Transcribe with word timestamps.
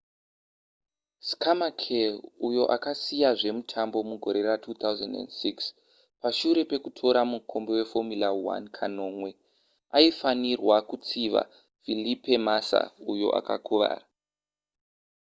schumacher 1.27 2.11
uyo 2.47 2.63
akasiya 2.75 3.29
zvemitambo 3.39 3.97
mugore 4.09 4.39
ra2006 4.47 5.45
pashure 6.21 6.61
pekutora 6.71 7.21
mukombe 7.31 7.71
weformula 7.77 8.29
1 8.59 8.67
kanomwe 8.77 9.31
aifanirwa 9.97 10.75
kutsiva 10.89 11.41
felipe 11.83 12.33
massa 12.47 12.79
uyo 13.11 13.27
akakuvara 13.39 14.05